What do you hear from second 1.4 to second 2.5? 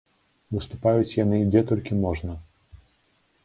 дзе толькі можна!